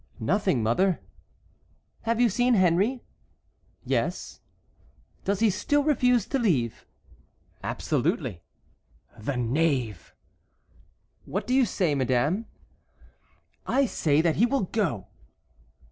"Nothing, 0.19 0.63
mother." 0.63 0.99
"Have 2.05 2.19
you 2.19 2.27
seen 2.27 2.55
Henry?" 2.55 3.03
"Yes." 3.85 4.39
"Does 5.25 5.41
he 5.41 5.51
still 5.51 5.83
refuse 5.83 6.25
to 6.29 6.39
leave?" 6.39 6.87
"Absolutely." 7.63 8.41
"The 9.19 9.37
knave!" 9.37 10.15
"What 11.25 11.45
do 11.45 11.53
you 11.53 11.67
say, 11.67 11.93
madame?" 11.93 12.47
"I 13.67 13.85
say 13.85 14.21
that 14.21 14.37
he 14.37 14.47
will 14.47 14.63
go." 14.63 15.05